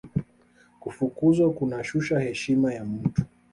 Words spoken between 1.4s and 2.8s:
kunashusha heshima